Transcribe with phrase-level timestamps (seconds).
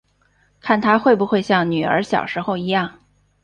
[0.59, 3.01] 看她会不会像女儿小时候一样